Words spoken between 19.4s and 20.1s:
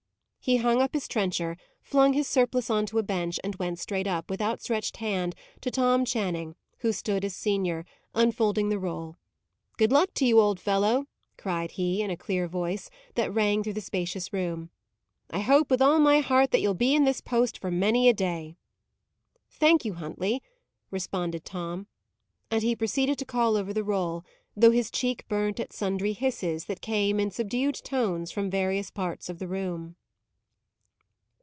"Thank you,